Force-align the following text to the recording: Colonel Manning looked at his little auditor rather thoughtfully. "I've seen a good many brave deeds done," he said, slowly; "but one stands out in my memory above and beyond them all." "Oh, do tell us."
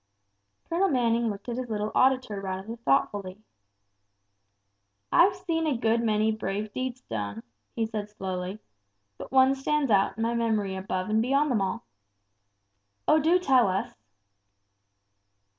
Colonel 0.67 0.89
Manning 0.89 1.29
looked 1.29 1.47
at 1.47 1.57
his 1.57 1.69
little 1.69 1.91
auditor 1.93 2.41
rather 2.41 2.75
thoughtfully. 2.75 3.37
"I've 5.11 5.35
seen 5.35 5.67
a 5.67 5.77
good 5.77 6.01
many 6.01 6.31
brave 6.31 6.73
deeds 6.73 7.01
done," 7.01 7.43
he 7.75 7.85
said, 7.85 8.09
slowly; 8.09 8.57
"but 9.19 9.31
one 9.31 9.53
stands 9.53 9.91
out 9.91 10.17
in 10.17 10.23
my 10.23 10.33
memory 10.33 10.75
above 10.75 11.11
and 11.11 11.21
beyond 11.21 11.51
them 11.51 11.61
all." 11.61 11.83
"Oh, 13.07 13.19
do 13.19 13.37
tell 13.37 13.67
us." 13.67 13.95